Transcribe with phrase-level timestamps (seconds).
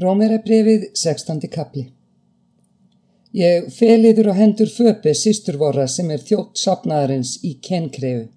[0.00, 1.50] Rómerabrefið 16.
[1.52, 1.82] kapli
[3.36, 8.30] Ég feliður á hendur Föpe sýsturvora sem er þjótt sapnaðarins í kenkrefu.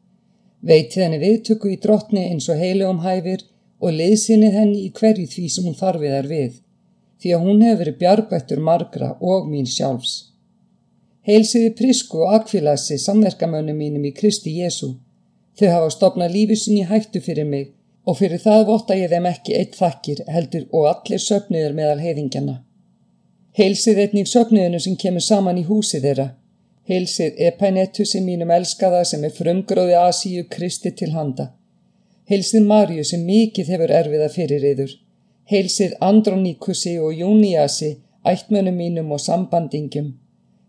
[0.59, 3.45] Veitið henni viðtöku í drottni eins og heilugum hæfir
[3.79, 6.59] og liðsinnið henni í hverju því sem hún þarfiðar við,
[7.23, 10.17] því að hún hefur verið bjargvættur margra og mín sjálfs.
[11.23, 14.91] Heilsiði Prisku og Akvilasi samverkamönnum mínum í Kristi Jésu.
[15.55, 17.71] Þau hafa stopnað lífi sinni hættu fyrir mig
[18.05, 22.55] og fyrir það votta ég þeim ekki eitt þakkir heldur og allir söpniður meðal heiðingjana.
[23.57, 26.33] Heilsið einnig söpniðinu sem kemur saman í húsi þeirra.
[26.89, 31.47] Heilsið Epainetusi mínum elskaða sem er frumgróði Asíu Kristi til handa.
[32.29, 34.91] Heilsið Marju sem mikið hefur erfiða fyrir yður.
[35.49, 40.13] Heilsið Androníkusi og Júniasi, ættmönum mínum og sambandingum.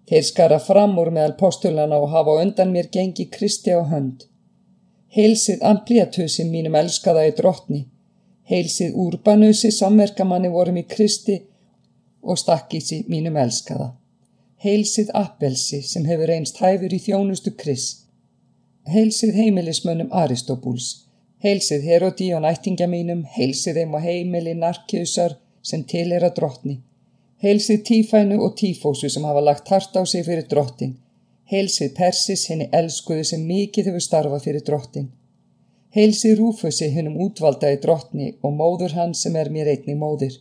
[0.09, 4.29] Þeir skara fram úr meðal postulana og hafa undan mér gengi Kristi á hönd.
[5.17, 7.79] Heilsið ampliatusi mínum elskaða í drottni.
[8.51, 11.37] Heilsið úrbanusi samverkamanni vorum í Kristi
[12.23, 13.87] og stakkísi mínum elskaða.
[14.65, 17.87] Heilsið appelsi sem hefur einst hæfur í þjónustu Kris.
[18.93, 20.91] Heilsið heimilismönnum Aristóbúls.
[21.45, 23.25] Heilsið Herodí og nættingja mínum.
[23.39, 26.83] Heilsið þeim og heimili narkiðsar sem tilera drottni.
[27.41, 30.99] Heilsið tífænu og tífósu sem hafa lagt hart á sig fyrir drottin
[31.47, 35.11] Heilsið Persis henni elskuðu sem mikið hefur starfað fyrir drottin.
[35.95, 40.41] Heilsið Rúfusi hennum útvaldaði drottni og móður hans sem er mér einni móðir.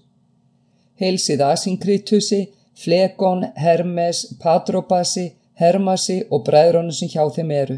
[0.97, 2.41] Heilsið Asinkrítusi,
[2.75, 5.27] Flegon, Hermes, Patropasi,
[5.61, 7.77] Hermasi og bræðrónu sem hjá þeim eru.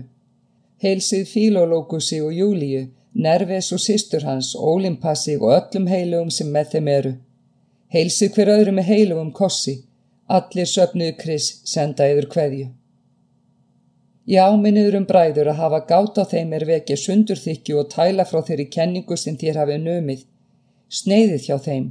[0.81, 6.91] Heilsið Filolókusi og Júliu, Nerves og sýstur hans, Ólimpasi og öllum heilugum sem með þeim
[6.95, 7.13] eru.
[7.93, 9.81] Heilsið hver öðru með heilugum kossi,
[10.27, 12.67] allir söpnuðu kris senda yfir hverju.
[14.27, 18.41] Já, minniður um bræður að hafa gátt á þeim er vekja sundurþykju og tæla frá
[18.49, 20.25] þeirri kenningu sem þér hafið nömið.
[20.97, 21.85] Sneiðið hjá þeim,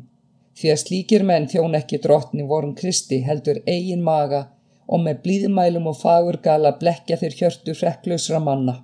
[0.60, 4.42] því að slíkir menn þjón ekki drottni vorum Kristi heldur eigin maga
[4.86, 8.76] og með blíðmælum og fagur gala blekja þeir hjörtu frekklausra manna.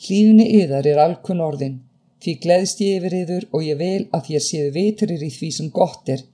[0.00, 1.76] Hlýðni yðar er alkun orðin,
[2.24, 5.70] því gleðst ég yfir yður og ég vil að þér séu vitrir í því sem
[5.76, 6.24] gott er,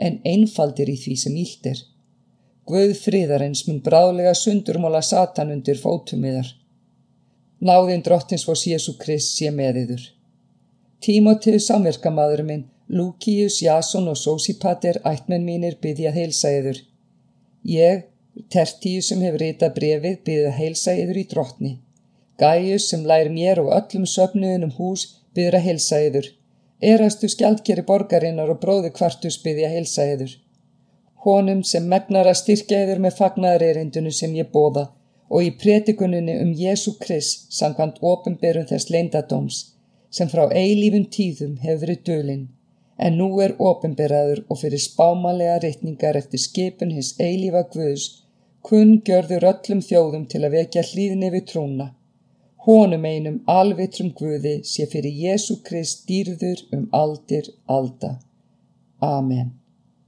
[0.00, 1.84] en einfaldir í því sem ílt er.
[2.68, 6.50] Guð friðarins mun bráðlega sundurmóla satan undir fótumiðar.
[7.64, 10.02] Náðinn drottins fórs Jésu Krist sé með yður.
[11.00, 16.80] Tímotið samverkamaður minn, Lúkíus, Jason og Sósipater, ættmenn mínir, byggði að heilsa yður.
[17.72, 18.02] Ég,
[18.52, 21.72] Tertíu sem hefur rita brefið, byggði að heilsa yður í drottni.
[22.38, 26.28] Gæjus sem lær mér og öllum söpnuðunum hús, byggði að heilsa yður.
[26.92, 30.36] Erastu skjaldkeri borgarinnar og bróðu kvartus byggði að heilsa yður
[31.24, 34.84] honum sem megnar að styrkja yfir með fagnaðarerindunu sem ég bóða
[35.28, 39.64] og í pretikuninni um Jésu Krist sangkvæmt ofinberum þess leindadóms
[40.18, 42.46] sem frá eilífum tíðum hefur verið dölinn
[42.98, 48.08] en nú er ofinberaður og fyrir spámanlega rittningar eftir skipun hins eilífa Guðs
[48.68, 51.86] kunn gjörður öllum þjóðum til að vekja hlýðni við trúna.
[52.66, 58.18] Honum einum alvitrum Guði sé fyrir Jésu Krist dýrður um aldir alda.
[59.00, 59.54] Amen.